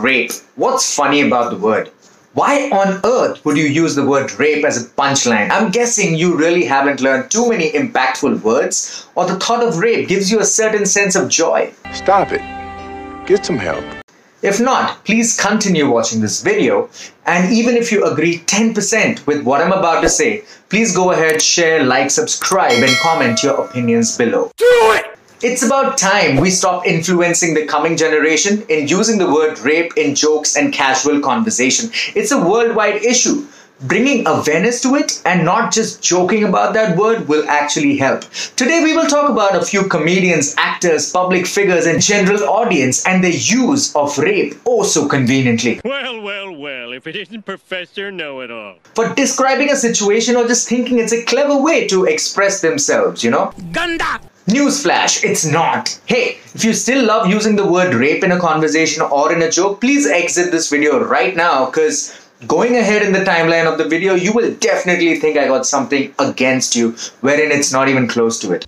Rape. 0.00 0.30
What's 0.54 0.94
funny 0.94 1.22
about 1.22 1.50
the 1.50 1.56
word? 1.58 1.90
Why 2.34 2.70
on 2.70 3.00
earth 3.04 3.44
would 3.44 3.56
you 3.56 3.64
use 3.64 3.96
the 3.96 4.06
word 4.06 4.30
rape 4.38 4.64
as 4.64 4.80
a 4.80 4.88
punchline? 4.90 5.50
I'm 5.50 5.72
guessing 5.72 6.14
you 6.14 6.36
really 6.36 6.64
haven't 6.64 7.00
learned 7.00 7.32
too 7.32 7.48
many 7.48 7.72
impactful 7.72 8.42
words, 8.42 9.08
or 9.16 9.26
the 9.26 9.34
thought 9.40 9.64
of 9.64 9.78
rape 9.78 10.06
gives 10.06 10.30
you 10.30 10.38
a 10.38 10.44
certain 10.44 10.86
sense 10.86 11.16
of 11.16 11.28
joy. 11.28 11.72
Stop 11.92 12.28
it. 12.30 13.26
Get 13.26 13.44
some 13.44 13.58
help. 13.58 13.99
If 14.42 14.58
not, 14.58 15.04
please 15.04 15.38
continue 15.38 15.90
watching 15.90 16.20
this 16.20 16.42
video. 16.42 16.88
And 17.26 17.52
even 17.52 17.76
if 17.76 17.92
you 17.92 18.04
agree 18.04 18.38
10% 18.38 19.26
with 19.26 19.44
what 19.44 19.60
I'm 19.60 19.72
about 19.72 20.00
to 20.00 20.08
say, 20.08 20.44
please 20.70 20.96
go 20.96 21.12
ahead, 21.12 21.42
share, 21.42 21.84
like, 21.84 22.10
subscribe, 22.10 22.82
and 22.82 22.96
comment 22.98 23.42
your 23.42 23.62
opinions 23.62 24.16
below. 24.16 24.50
Do 24.56 24.92
it! 24.96 25.18
It's 25.42 25.62
about 25.62 25.98
time 25.98 26.36
we 26.36 26.50
stop 26.50 26.86
influencing 26.86 27.54
the 27.54 27.66
coming 27.66 27.96
generation 27.96 28.62
in 28.68 28.88
using 28.88 29.18
the 29.18 29.30
word 29.30 29.58
rape 29.60 29.96
in 29.96 30.14
jokes 30.14 30.56
and 30.56 30.72
casual 30.72 31.20
conversation. 31.20 31.90
It's 32.14 32.30
a 32.30 32.38
worldwide 32.38 33.02
issue. 33.02 33.46
Bringing 33.82 34.26
awareness 34.26 34.82
to 34.82 34.94
it 34.96 35.22
and 35.24 35.42
not 35.42 35.72
just 35.72 36.02
joking 36.02 36.44
about 36.44 36.74
that 36.74 36.98
word 36.98 37.26
will 37.28 37.48
actually 37.48 37.96
help. 37.96 38.24
Today 38.54 38.84
we 38.84 38.94
will 38.94 39.06
talk 39.06 39.30
about 39.30 39.56
a 39.56 39.64
few 39.64 39.84
comedians, 39.84 40.54
actors, 40.58 41.10
public 41.10 41.46
figures, 41.46 41.86
and 41.86 42.02
general 42.02 42.44
audience 42.44 43.06
and 43.06 43.24
their 43.24 43.30
use 43.30 43.96
of 43.96 44.18
rape 44.18 44.54
oh 44.66 44.82
so 44.82 45.08
conveniently. 45.08 45.80
Well, 45.82 46.20
well, 46.20 46.52
well, 46.52 46.92
if 46.92 47.06
it 47.06 47.16
isn't 47.16 47.46
Professor 47.46 48.12
Know 48.12 48.40
It 48.40 48.50
All. 48.50 48.76
For 48.94 49.14
describing 49.14 49.70
a 49.70 49.76
situation 49.76 50.36
or 50.36 50.46
just 50.46 50.68
thinking 50.68 50.98
it's 50.98 51.14
a 51.14 51.24
clever 51.24 51.56
way 51.56 51.86
to 51.88 52.04
express 52.04 52.60
themselves, 52.60 53.24
you 53.24 53.30
know? 53.30 53.54
Ganda! 53.72 54.20
Newsflash, 54.46 55.22
it's 55.22 55.44
not. 55.44 56.00
Hey, 56.06 56.38
if 56.54 56.64
you 56.64 56.74
still 56.74 57.06
love 57.06 57.28
using 57.28 57.54
the 57.54 57.66
word 57.66 57.94
rape 57.94 58.24
in 58.24 58.32
a 58.32 58.38
conversation 58.40 59.00
or 59.02 59.32
in 59.32 59.40
a 59.42 59.50
joke, 59.50 59.80
please 59.80 60.06
exit 60.06 60.50
this 60.50 60.68
video 60.68 61.02
right 61.02 61.36
now 61.36 61.66
because 61.66 62.19
going 62.46 62.76
ahead 62.76 63.02
in 63.02 63.12
the 63.12 63.20
timeline 63.20 63.70
of 63.70 63.78
the 63.78 63.84
video, 63.84 64.14
you 64.14 64.32
will 64.32 64.54
definitely 64.54 65.16
think 65.16 65.36
I 65.36 65.46
got 65.46 65.66
something 65.66 66.14
against 66.18 66.74
you, 66.74 66.92
wherein 67.20 67.50
it's 67.50 67.72
not 67.72 67.88
even 67.88 68.08
close 68.08 68.38
to 68.40 68.52
it. 68.52 68.66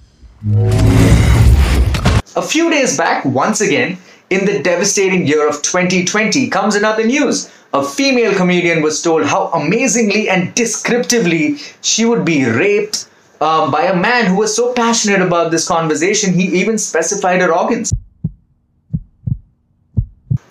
A 2.37 2.43
few 2.43 2.71
days 2.71 2.97
back, 2.97 3.25
once 3.25 3.61
again, 3.61 3.99
in 4.31 4.47
the 4.47 4.63
devastating 4.63 5.27
year 5.27 5.49
of 5.49 5.63
2020, 5.63 6.49
comes 6.49 6.75
another 6.75 7.07
news. 7.07 7.51
A 7.75 7.83
female 7.83 8.35
comedian 8.35 8.83
was 8.83 9.01
told 9.01 9.25
how 9.25 9.49
amazingly 9.49 10.29
and 10.29 10.55
descriptively 10.55 11.57
she 11.81 12.05
would 12.05 12.25
be 12.25 12.45
raped 12.45 13.09
um, 13.41 13.71
by 13.71 13.83
a 13.85 13.97
man 13.97 14.27
who 14.27 14.37
was 14.37 14.55
so 14.55 14.73
passionate 14.73 15.21
about 15.21 15.51
this 15.51 15.67
conversation, 15.67 16.33
he 16.33 16.45
even 16.61 16.79
specified 16.79 17.41
her 17.41 17.53
organs. 17.53 17.93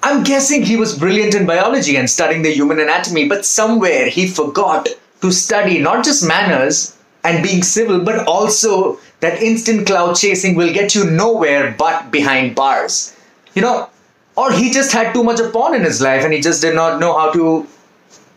I'm 0.04 0.24
guessing 0.24 0.64
he 0.64 0.78
was 0.78 0.98
brilliant 0.98 1.36
in 1.36 1.46
biology 1.46 1.96
and 1.96 2.10
studying 2.10 2.42
the 2.42 2.52
human 2.52 2.80
anatomy, 2.80 3.28
but 3.28 3.46
somewhere 3.46 4.10
he 4.10 4.28
forgot 4.28 4.90
to 5.22 5.32
study 5.32 5.78
not 5.78 6.04
just 6.04 6.28
manners 6.28 6.98
and 7.24 7.44
being 7.44 7.62
civil, 7.62 8.00
but 8.04 8.26
also 8.28 9.00
that 9.20 9.44
instant 9.44 9.86
clout 9.86 10.16
chasing 10.16 10.56
will 10.56 10.74
get 10.74 10.96
you 10.96 11.06
nowhere 11.06 11.76
but 11.78 12.10
behind 12.10 12.56
bars. 12.56 13.16
You 13.54 13.62
know, 13.62 13.90
or 14.36 14.52
he 14.52 14.72
just 14.72 14.92
had 14.92 15.14
too 15.14 15.24
much 15.24 15.40
of 15.40 15.54
porn 15.54 15.76
in 15.76 15.84
his 15.84 16.02
life 16.02 16.24
and 16.24 16.34
he 16.34 16.42
just 16.42 16.62
did 16.62 16.74
not 16.74 17.00
know 17.00 17.16
how 17.18 17.32
to, 17.34 17.68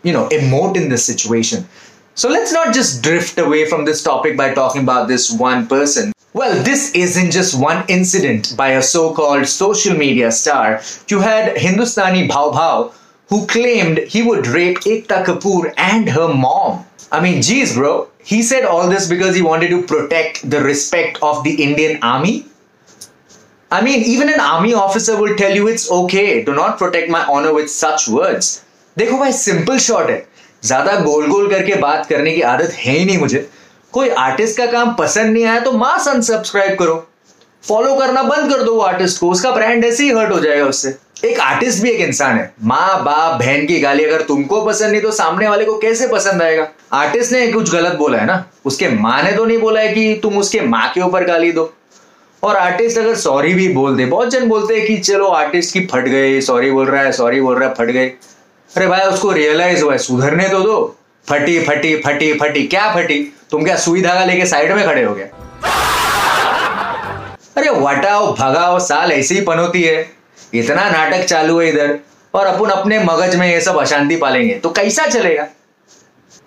you 0.03 0.13
know, 0.13 0.29
emote 0.29 0.77
in 0.77 0.91
this 0.91 1.05
situation. 1.05 1.67
So 2.15 2.29
let's 2.29 2.53
not 2.53 2.75
just 2.75 3.03
drift 3.03 3.39
away 3.39 3.65
from 3.67 3.85
this 3.85 4.03
topic 4.03 4.37
by 4.37 4.53
talking 4.55 4.83
about 4.83 5.09
this 5.09 5.33
one 5.33 5.67
person. 5.67 6.13
Well, 6.34 6.64
this 6.64 6.92
isn't 6.94 7.32
just 7.32 7.60
one 7.60 7.84
incident 7.88 8.54
by 8.56 8.70
a 8.70 8.82
so-called 8.82 9.48
social 9.48 9.98
media 9.98 10.32
star. 10.32 10.82
You 11.08 11.20
had 11.20 11.58
Hindustani 11.58 12.28
Bhav 12.28 12.54
Bhav 12.54 12.94
who 13.30 13.46
claimed 13.48 14.00
he 14.00 14.22
would 14.24 14.48
rape 14.48 14.80
Ekta 14.80 15.24
Kapoor 15.24 15.74
and 15.78 16.10
her 16.10 16.28
mom. 16.34 16.86
I 17.12 17.20
mean, 17.20 17.42
geez, 17.42 17.76
bro. 17.76 18.08
He 18.24 18.42
said 18.44 18.66
all 18.66 18.90
this 18.90 19.08
because 19.08 19.36
he 19.36 19.42
wanted 19.42 19.70
to 19.70 19.82
protect 19.84 20.50
the 20.50 20.62
respect 20.62 21.20
of 21.22 21.44
the 21.44 21.56
Indian 21.64 22.00
army. 22.04 22.46
I 23.72 23.82
mean, 23.82 24.04
even 24.04 24.30
an 24.30 24.40
army 24.40 24.74
officer 24.74 25.16
will 25.20 25.36
tell 25.36 25.54
you 25.56 25.68
it's 25.68 25.92
okay. 25.92 26.44
Do 26.44 26.56
not 26.56 26.80
protect 26.80 27.10
my 27.10 27.24
honor 27.26 27.54
with 27.54 27.70
such 27.70 28.08
words. 28.08 28.64
देखो 28.98 29.18
भाई 29.18 29.32
simple 29.32 29.78
shot 29.80 30.10
है 30.10 30.18
ज्यादा 30.66 30.96
गोल 31.00 31.28
गोल 31.28 31.50
करके 31.50 31.76
बात 31.82 32.06
करने 32.06 32.32
की 32.36 32.42
आदत 32.54 32.72
है 32.86 32.98
ही 32.98 33.06
नहीं 33.06 33.18
मुझे 33.18 33.48
कोई 33.95 34.09
आर्टिस्ट 34.09 34.57
का 34.59 34.67
काम 34.67 34.95
पसंद 34.95 35.33
नहीं 35.33 35.45
आया 35.45 35.61
तो 35.61 35.73
मास 35.73 36.09
अनसब्सक्राइब 36.09 36.79
करो। 36.79 37.07
फॉलो 37.69 37.95
करना 37.95 38.23
बंद 38.23 38.53
कर 38.53 38.63
दो 38.63 38.75
वो 38.75 38.81
आर्टिस्ट 38.81 39.21
को। 39.21 39.31
उसका 39.31 39.51
ब्रांड 39.51 39.85
ऐसे 39.85 40.05
ही 40.05 40.11
हर्ट 40.11 40.33
हो 40.33 40.41
जाएगा 40.41 40.65
उससे। 40.65 40.95
एक 41.25 41.41
आर्टिस्ट 41.41 41.83
भी 41.83 41.91
एक 41.91 42.01
इंसान 42.01 42.37
है। 42.37 42.55
माँ, 42.65 43.05
बाप, 43.05 43.39
बहन 43.41 43.67
की 43.67 43.81
गाली 43.81 44.05
अगर 44.05 44.23
तुमको 44.23 44.65
पसंद 44.65 44.91
नहीं 44.91 45.01
तो 45.01 45.11
सामने 45.11 45.49
वाले 45.49 45.65
को 45.65 45.79
कैसे 45.79 46.09
पसंद 46.09 46.43
आएगा? 46.43 46.69
आर्टिस्ट 46.93 47.33
ने 47.33 47.47
कुछ 47.53 47.73
गलत 47.73 47.93
बोला 47.93 48.19
है 48.19 48.27
ना? 48.27 48.45
उसके 48.65 48.89
माँ 48.89 49.23
ने 49.23 49.33
तो 49.33 49.45
नहीं 49.45 49.59
बोला 49.59 49.81
है 49.81 49.93
कि 49.93 50.21
तुम 50.23 50.39
उसके 50.39 50.61
माँ 50.61 50.93
के 50.93 51.01
ऊपर 51.01 51.25
गाली 51.25 51.53
दो। 51.53 51.75
और 52.43 52.57
आर्टिस्ट 52.57 52.99
अगर 52.99 53.15
सॉरी 53.15 53.55
भी 53.55 53.69
बोल 53.69 53.97
दे। 53.97 54.07
बहुत 54.07 54.29
जन 54.29 54.49
बोलते 54.49 54.77
हैं 54.77 54.87
कि 54.87 54.97
चलो 54.97 55.27
आर्टिस्ट 55.27 55.73
की 55.73 55.81
फट 55.81 56.05
गई 56.05 56.41
सॉरी 56.41 56.71
बोल 56.71 56.87
रहा 56.87 57.03
है 57.03 57.13
सॉरी 57.13 57.41
बोल 57.41 57.59
रहा 57.59 57.69
है, 57.69 57.75
फट 57.75 57.87
गई। 57.87 58.09
अरे 58.77 58.87
भाई, 58.87 59.01
उसको 59.01 59.33
रियलाइज़ 59.33 59.83
हुआ 59.83 59.93
है। 59.93 59.99
सुधरने 59.99 60.49
तो 60.49 60.61
दो। 60.61 60.97
फटी 61.29 61.59
फटी 61.65 61.95
फटी 62.01 62.33
फटी 62.39 62.67
क्या 62.67 62.89
फटी 62.95 63.19
तुम 63.51 63.65
क्या 63.65 63.77
सुई 63.85 64.03
धागा 64.03 64.25
लेके 64.25 64.47
साइड 64.47 64.73
में 64.73 64.85
खड़े 64.87 65.03
हो 65.05 65.15
गए 65.15 65.31
अरे 67.57 67.71
वटाओ 67.81 68.33
भगाओ 68.37 68.79
साल 68.87 69.13
ऐसे 69.13 69.35
ही 69.35 69.41
पनोती 69.41 69.83
है 69.83 69.99
इतना 70.55 70.89
नाटक 70.91 71.25
चालू 71.27 71.59
है 71.61 71.69
इधर 71.69 71.99
और 72.35 72.47
अपन 72.47 72.71
अपने 72.71 72.99
मगज 73.05 73.37
में 73.37 73.47
ये 73.47 73.61
सब 73.61 73.77
अशांति 73.81 74.17
पालेंगे 74.17 74.55
तो 74.65 74.71
कैसा 74.81 75.07
चलेगा 75.07 75.47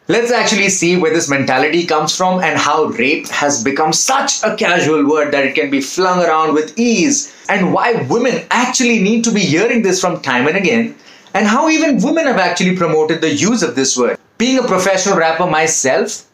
Let's 0.10 0.32
actually 0.32 0.70
see 0.70 0.90
where 0.96 1.14
this 1.14 1.26
mentality 1.30 1.86
comes 1.86 2.14
from 2.16 2.38
and 2.40 2.58
how 2.58 2.76
rape 3.00 3.28
has 3.28 3.62
become 3.62 3.92
such 3.92 4.36
a 4.42 4.56
casual 4.56 5.06
word 5.06 5.34
that 5.34 5.44
it 5.48 5.54
can 5.56 5.70
be 5.70 5.82
flung 5.82 6.22
around 6.26 6.54
with 6.54 6.80
ease, 6.80 7.18
and 7.50 7.74
why 7.74 7.88
women 8.10 8.38
actually 8.50 9.00
need 9.08 9.26
to 9.26 9.34
be 9.34 9.42
hearing 9.42 9.82
this 9.82 10.00
from 10.00 10.22
time 10.22 10.48
and 10.48 10.56
again, 10.56 10.96
and 11.34 11.46
how 11.46 11.68
even 11.68 12.02
women 12.02 12.26
have 12.26 12.38
actually 12.38 12.78
promoted 12.78 13.20
the 13.20 13.34
use 13.34 13.62
of 13.62 13.76
this 13.76 13.98
word. 13.98 14.17
Being 14.38 14.60
a 14.60 14.68
professional 14.68 15.18
rapper 15.18 15.48
myself, 15.48 16.28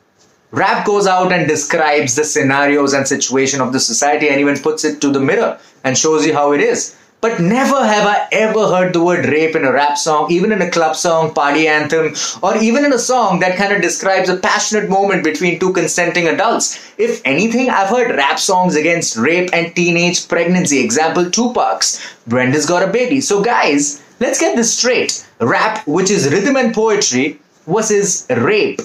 rap 0.52 0.86
goes 0.86 1.08
out 1.08 1.32
and 1.32 1.48
describes 1.48 2.16
the 2.16 2.26
scenarios 2.26 2.94
and 2.94 3.08
situation 3.08 3.62
of 3.62 3.72
the 3.72 3.80
society 3.80 4.28
and 4.28 4.42
even 4.42 4.60
puts 4.60 4.84
it 4.84 5.00
to 5.02 5.10
the 5.10 5.22
mirror 5.22 5.58
and 5.86 5.98
shows 5.98 6.26
you 6.26 6.34
how 6.34 6.52
it 6.52 6.60
is. 6.60 6.98
But 7.22 7.40
never 7.40 7.86
have 7.88 8.06
I 8.06 8.28
ever 8.34 8.68
heard 8.68 8.92
the 8.92 9.02
word 9.02 9.26
rape 9.28 9.56
in 9.56 9.64
a 9.64 9.72
rap 9.72 9.98
song, 9.98 10.30
even 10.30 10.52
in 10.52 10.62
a 10.62 10.70
club 10.70 10.98
song, 10.98 11.34
party 11.34 11.70
anthem, 11.70 12.14
or 12.42 12.58
even 12.58 12.84
in 12.84 12.92
a 12.92 13.00
song 13.00 13.40
that 13.40 13.56
kind 13.56 13.72
of 13.72 13.82
describes 13.82 14.28
a 14.28 14.36
passionate 14.36 14.90
moment 14.90 15.24
between 15.24 15.58
two 15.58 15.72
consenting 15.72 16.28
adults. 16.28 16.92
If 16.98 17.22
anything, 17.24 17.70
I've 17.70 17.88
heard 17.88 18.18
rap 18.18 18.38
songs 18.40 18.76
against 18.76 19.16
rape 19.16 19.52
and 19.54 19.74
teenage 19.74 20.28
pregnancy. 20.28 20.84
Example 20.84 21.32
Tupac's 21.32 22.06
Brenda's 22.28 22.66
Got 22.66 22.84
a 22.84 22.92
Baby. 22.92 23.22
So, 23.22 23.42
guys, 23.42 24.04
let's 24.20 24.42
get 24.42 24.58
this 24.58 24.78
straight. 24.78 25.26
Rap, 25.40 25.88
which 25.88 26.12
is 26.12 26.30
rhythm 26.30 26.58
and 26.58 26.74
poetry, 26.74 27.40
versus 27.68 28.26
rape. 28.30 28.82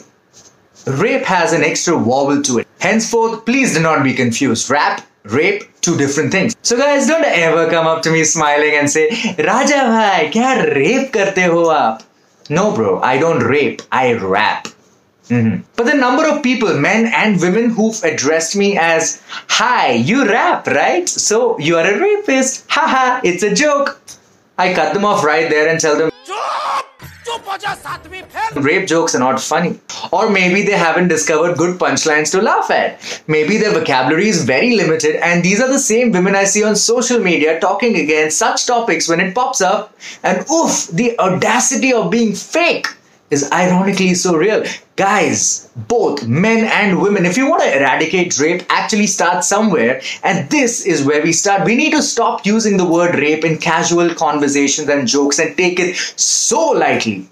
Rape 0.86 1.24
has 1.24 1.52
an 1.52 1.62
extra 1.62 1.96
vowel 1.98 2.42
to 2.42 2.58
it. 2.60 2.68
Henceforth, 2.80 3.44
please 3.44 3.74
do 3.74 3.80
not 3.80 4.02
be 4.02 4.14
confused. 4.14 4.70
Rap, 4.70 5.06
rape, 5.24 5.64
two 5.80 5.96
different 5.96 6.32
things. 6.32 6.56
So 6.62 6.76
guys, 6.76 7.06
don't 7.06 7.24
ever 7.24 7.68
come 7.68 7.86
up 7.86 8.02
to 8.02 8.10
me 8.10 8.24
smiling 8.24 8.74
and 8.74 8.88
say, 8.90 9.08
Raja 9.38 9.80
bhai, 9.92 10.30
kya 10.32 10.74
rape 10.74 11.12
karte 11.12 11.44
ho 11.44 11.64
aap? 11.66 12.04
No 12.48 12.74
bro, 12.74 13.00
I 13.00 13.18
don't 13.18 13.42
rape, 13.42 13.82
I 13.92 14.14
rap. 14.14 14.68
Mhm. 15.28 15.62
But 15.76 15.84
the 15.84 15.94
number 15.94 16.26
of 16.26 16.42
people, 16.42 16.72
men 16.74 17.06
and 17.06 17.38
women, 17.40 17.68
who've 17.68 18.02
addressed 18.02 18.56
me 18.56 18.78
as, 18.78 19.20
Hi, 19.48 19.92
you 19.92 20.26
rap, 20.26 20.66
right? 20.66 21.06
So 21.06 21.58
you 21.58 21.76
are 21.76 21.86
a 21.86 22.00
rapist. 22.00 22.64
Haha, 22.68 23.20
it's 23.22 23.42
a 23.42 23.54
joke. 23.54 24.00
I 24.56 24.72
cut 24.72 24.94
them 24.94 25.04
off 25.04 25.22
right 25.22 25.50
there 25.50 25.68
and 25.68 25.78
tell 25.78 25.96
them, 25.98 26.10
Rape 28.54 28.88
jokes 28.88 29.14
are 29.14 29.18
not 29.18 29.40
funny. 29.40 29.78
Or 30.10 30.30
maybe 30.30 30.62
they 30.62 30.76
haven't 30.76 31.08
discovered 31.08 31.58
good 31.58 31.78
punchlines 31.78 32.30
to 32.32 32.42
laugh 32.42 32.70
at. 32.70 33.22
Maybe 33.26 33.56
their 33.56 33.72
vocabulary 33.72 34.28
is 34.28 34.44
very 34.44 34.76
limited, 34.76 35.16
and 35.16 35.44
these 35.44 35.60
are 35.60 35.68
the 35.68 35.78
same 35.78 36.12
women 36.12 36.34
I 36.34 36.44
see 36.44 36.64
on 36.64 36.76
social 36.76 37.18
media 37.18 37.60
talking 37.60 37.96
against 37.96 38.38
such 38.38 38.66
topics 38.66 39.08
when 39.08 39.20
it 39.20 39.34
pops 39.34 39.60
up. 39.60 39.94
And 40.22 40.38
oof, 40.50 40.88
the 40.88 41.18
audacity 41.18 41.92
of 41.92 42.10
being 42.10 42.34
fake 42.34 42.86
is 43.30 43.50
ironically 43.52 44.14
so 44.14 44.34
real. 44.34 44.64
Guys, 44.96 45.70
both 45.76 46.26
men 46.26 46.64
and 46.64 47.00
women, 47.00 47.26
if 47.26 47.36
you 47.36 47.48
want 47.48 47.62
to 47.62 47.76
eradicate 47.76 48.38
rape, 48.38 48.62
actually 48.70 49.06
start 49.06 49.44
somewhere. 49.44 50.00
And 50.24 50.48
this 50.50 50.86
is 50.86 51.04
where 51.04 51.22
we 51.22 51.32
start. 51.32 51.64
We 51.64 51.76
need 51.76 51.92
to 51.92 52.02
stop 52.02 52.46
using 52.46 52.78
the 52.78 52.88
word 52.88 53.14
rape 53.14 53.44
in 53.44 53.58
casual 53.58 54.14
conversations 54.14 54.88
and 54.88 55.06
jokes 55.06 55.38
and 55.38 55.56
take 55.56 55.78
it 55.78 55.96
so 56.16 56.70
lightly. 56.70 57.28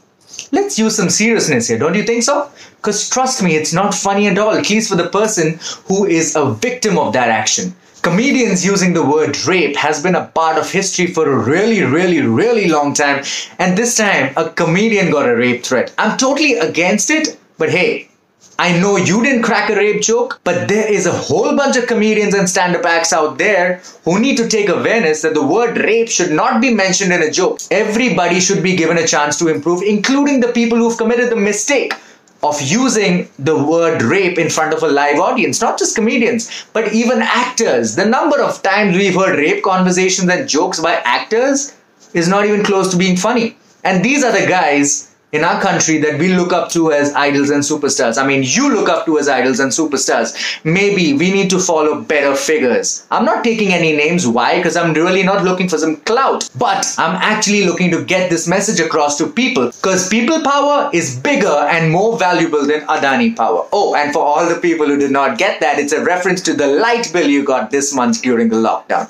Let's 0.52 0.78
use 0.78 0.96
some 0.96 1.10
seriousness 1.10 1.69
here, 1.69 1.78
don't 1.78 1.94
you 1.94 2.04
think 2.04 2.22
so? 2.22 2.50
Because 2.76 3.08
trust 3.08 3.43
me, 3.43 3.56
it's 3.56 3.72
not 3.72 3.94
funny 3.94 4.28
at 4.28 4.38
all, 4.38 4.52
at 4.52 4.70
least 4.70 4.88
for 4.88 4.96
the 4.96 5.08
person 5.08 5.58
who 5.87 6.06
is 6.06 6.37
a 6.37 6.52
victim 6.52 6.98
of 6.98 7.12
that 7.12 7.28
action. 7.28 7.75
Comedians 8.02 8.64
using 8.64 8.93
the 8.93 9.04
word 9.04 9.37
rape 9.46 9.75
has 9.75 10.00
been 10.02 10.14
a 10.14 10.26
part 10.26 10.58
of 10.58 10.70
history 10.70 11.08
for 11.08 11.28
a 11.28 11.37
really, 11.37 11.82
really, 11.82 12.20
really 12.20 12.69
long 12.69 12.94
time. 12.94 13.25
And 13.58 13.76
this 13.76 13.96
time, 13.96 14.32
a 14.37 14.48
comedian 14.50 15.10
got 15.10 15.28
a 15.28 15.34
rape 15.34 15.64
threat. 15.64 15.93
I'm 15.98 16.16
totally 16.16 16.52
against 16.54 17.10
it, 17.10 17.37
but 17.58 17.70
hey, 17.70 18.08
I 18.58 18.78
know 18.80 18.96
you 18.96 19.22
didn't 19.22 19.42
crack 19.42 19.68
a 19.68 19.76
rape 19.76 20.00
joke, 20.00 20.40
but 20.42 20.66
there 20.66 20.90
is 20.90 21.04
a 21.04 21.12
whole 21.12 21.54
bunch 21.54 21.76
of 21.76 21.86
comedians 21.86 22.32
and 22.32 22.48
stand 22.48 22.74
up 22.74 22.86
acts 22.86 23.12
out 23.12 23.36
there 23.36 23.82
who 24.04 24.18
need 24.18 24.38
to 24.38 24.48
take 24.48 24.70
awareness 24.70 25.20
that 25.22 25.34
the 25.34 25.46
word 25.46 25.76
rape 25.76 26.08
should 26.08 26.32
not 26.32 26.62
be 26.62 26.72
mentioned 26.72 27.12
in 27.12 27.22
a 27.22 27.30
joke. 27.30 27.60
Everybody 27.70 28.40
should 28.40 28.62
be 28.62 28.74
given 28.74 28.96
a 28.96 29.06
chance 29.06 29.38
to 29.40 29.48
improve, 29.48 29.82
including 29.82 30.40
the 30.40 30.52
people 30.52 30.78
who've 30.78 30.96
committed 30.96 31.30
the 31.30 31.36
mistake 31.36 31.92
of 32.42 32.58
using 32.62 33.28
the 33.38 33.62
word 33.62 34.00
rape 34.02 34.38
in 34.38 34.48
front 34.48 34.72
of 34.72 34.82
a 34.82 34.88
live 34.88 35.20
audience, 35.20 35.60
not 35.60 35.78
just 35.78 35.94
comedians, 35.94 36.66
but 36.72 36.94
even 36.94 37.20
actors. 37.20 37.94
The 37.94 38.06
number 38.06 38.40
of 38.40 38.62
times 38.62 38.96
we've 38.96 39.14
heard 39.14 39.38
rape 39.38 39.62
conversations 39.64 40.30
and 40.30 40.48
jokes 40.48 40.80
by 40.80 40.94
actors 41.04 41.76
is 42.14 42.26
not 42.26 42.46
even 42.46 42.64
close 42.64 42.90
to 42.90 42.96
being 42.96 43.18
funny. 43.18 43.58
And 43.84 44.02
these 44.02 44.24
are 44.24 44.32
the 44.32 44.46
guys 44.46 45.14
in 45.32 45.43
our 45.44 45.61
country 45.61 45.99
that 45.99 46.19
we 46.19 46.34
look 46.34 46.52
up 46.52 46.70
to 46.70 46.93
as 46.93 47.12
idols 47.14 47.50
and 47.50 47.62
superstars. 47.62 48.17
I 48.17 48.26
mean, 48.26 48.44
you 48.44 48.73
look 48.73 48.88
up 48.88 49.06
to 49.06 49.19
as 49.19 49.28
idols 49.28 49.58
and 49.58 49.73
superstars. 49.73 50.34
Maybe 50.64 51.12
we 51.14 51.32
need 51.32 51.50
to 51.50 51.58
follow 51.58 52.00
better 52.00 52.34
figures. 52.37 53.06
I'm 53.11 53.25
not 53.25 53.43
taking 53.43 53.73
any 53.73 53.93
names. 53.93 54.26
Why? 54.26 54.56
Because 54.56 54.76
I'm 54.76 54.94
really 54.94 55.23
not 55.25 55.44
looking 55.44 55.69
for 55.69 55.78
some 55.78 55.96
clout. 55.96 56.49
But 56.56 56.94
I'm 56.96 57.17
actually 57.17 57.64
looking 57.64 57.90
to 57.90 58.05
get 58.05 58.31
this 58.31 58.46
message 58.46 58.78
across 58.78 59.19
to 59.19 59.26
people. 59.26 59.67
Because 59.67 60.08
people 60.08 60.43
power 60.43 60.90
is 60.93 61.19
bigger 61.19 61.58
and 61.75 61.90
more 61.90 62.17
valuable 62.17 62.64
than 62.64 62.82
Adani 62.82 63.37
power. 63.37 63.67
Oh, 63.73 63.94
and 63.96 64.12
for 64.12 64.25
all 64.25 64.49
the 64.49 64.61
people 64.61 64.87
who 64.87 64.96
did 64.96 65.11
not 65.11 65.38
get 65.38 65.61
that, 65.61 65.78
it's 65.78 65.93
a 65.93 66.05
reference 66.05 66.40
to 66.43 66.55
the 66.55 66.69
light 66.69 67.11
bill 67.12 67.28
you 67.28 67.44
got 67.44 67.70
this 67.70 67.94
month 67.94 68.23
during 68.23 68.49
the 68.49 68.56
lockdown. 68.56 69.08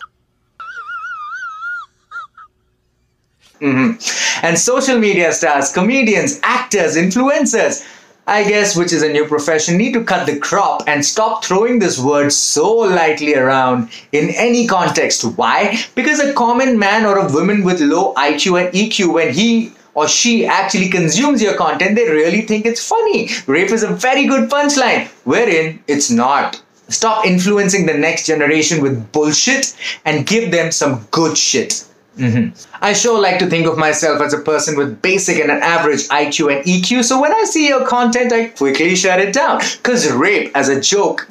Mm-hmm. 3.60 4.25
And 4.42 4.58
social 4.58 4.98
media 4.98 5.32
stars, 5.32 5.72
comedians, 5.72 6.40
actors, 6.42 6.96
influencers, 6.96 7.86
I 8.28 8.42
guess, 8.42 8.76
which 8.76 8.92
is 8.92 9.02
a 9.02 9.12
new 9.12 9.24
profession, 9.24 9.76
need 9.76 9.92
to 9.92 10.02
cut 10.02 10.26
the 10.26 10.36
crop 10.36 10.82
and 10.88 11.04
stop 11.04 11.44
throwing 11.44 11.78
this 11.78 11.96
word 11.96 12.32
so 12.32 12.74
lightly 12.74 13.36
around 13.36 13.88
in 14.10 14.30
any 14.30 14.66
context. 14.66 15.24
Why? 15.24 15.78
Because 15.94 16.18
a 16.18 16.32
common 16.34 16.76
man 16.76 17.06
or 17.06 17.18
a 17.18 17.32
woman 17.32 17.62
with 17.62 17.80
low 17.80 18.14
IQ 18.14 18.64
and 18.64 18.74
EQ, 18.74 19.12
when 19.12 19.32
he 19.32 19.72
or 19.94 20.08
she 20.08 20.44
actually 20.44 20.88
consumes 20.88 21.40
your 21.40 21.56
content, 21.56 21.94
they 21.94 22.10
really 22.10 22.42
think 22.42 22.66
it's 22.66 22.86
funny. 22.86 23.30
Rape 23.46 23.70
is 23.70 23.84
a 23.84 23.94
very 23.94 24.26
good 24.26 24.50
punchline, 24.50 25.06
wherein 25.24 25.82
it's 25.86 26.10
not. 26.10 26.60
Stop 26.88 27.24
influencing 27.24 27.86
the 27.86 27.94
next 27.94 28.26
generation 28.26 28.82
with 28.82 29.10
bullshit 29.12 29.76
and 30.04 30.26
give 30.26 30.50
them 30.50 30.70
some 30.70 31.06
good 31.12 31.38
shit. 31.38 31.86
Mm-hmm. 32.16 32.82
I 32.82 32.92
sure 32.94 33.20
like 33.20 33.38
to 33.40 33.46
think 33.46 33.66
of 33.66 33.76
myself 33.76 34.20
as 34.22 34.32
a 34.32 34.38
person 34.38 34.76
with 34.76 35.02
basic 35.02 35.38
and 35.38 35.50
an 35.50 35.62
average 35.62 36.08
IQ 36.08 36.56
and 36.56 36.64
EQ, 36.64 37.04
so 37.04 37.20
when 37.20 37.32
I 37.32 37.44
see 37.44 37.68
your 37.68 37.86
content, 37.86 38.32
I 38.32 38.48
quickly 38.48 38.96
shut 38.96 39.20
it 39.20 39.34
down. 39.34 39.60
Because 39.76 40.10
rape 40.10 40.50
as 40.54 40.68
a 40.68 40.80
joke, 40.80 41.28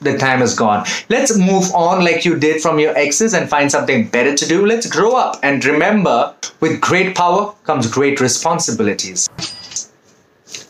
the 0.00 0.16
time 0.16 0.42
is 0.42 0.54
gone. 0.54 0.86
Let's 1.08 1.36
move 1.36 1.74
on 1.74 2.04
like 2.04 2.24
you 2.24 2.38
did 2.38 2.62
from 2.62 2.78
your 2.78 2.96
exes 2.96 3.34
and 3.34 3.48
find 3.48 3.70
something 3.70 4.08
better 4.08 4.36
to 4.36 4.46
do. 4.46 4.64
Let's 4.64 4.86
grow 4.86 5.16
up 5.16 5.38
and 5.42 5.64
remember 5.64 6.34
with 6.60 6.80
great 6.80 7.16
power 7.16 7.54
comes 7.64 7.90
great 7.90 8.20
responsibilities. 8.20 9.28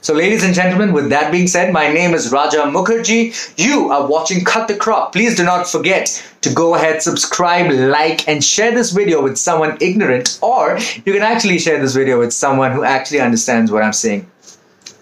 So, 0.09 0.15
ladies 0.15 0.43
and 0.43 0.55
gentlemen, 0.55 0.95
with 0.95 1.11
that 1.11 1.31
being 1.31 1.47
said, 1.47 1.71
my 1.71 1.93
name 1.93 2.15
is 2.15 2.33
Raja 2.33 2.63
Mukherjee. 2.63 3.53
You 3.59 3.91
are 3.93 4.07
watching 4.07 4.43
Cut 4.43 4.67
the 4.67 4.75
Crop. 4.75 5.13
Please 5.13 5.37
do 5.37 5.45
not 5.45 5.69
forget 5.69 6.27
to 6.41 6.51
go 6.55 6.75
ahead, 6.75 7.03
subscribe, 7.03 7.71
like, 7.71 8.27
and 8.27 8.43
share 8.43 8.71
this 8.71 8.91
video 8.91 9.23
with 9.23 9.37
someone 9.37 9.77
ignorant, 9.83 10.39
or 10.41 10.79
you 11.05 11.13
can 11.13 11.21
actually 11.21 11.59
share 11.59 11.79
this 11.79 11.95
video 11.95 12.19
with 12.19 12.33
someone 12.33 12.73
who 12.73 12.85
actually 12.85 13.21
understands 13.21 13.71
what 13.71 13.83
I'm 13.83 13.93
saying. 13.93 14.27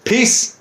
Peace. 0.03 0.56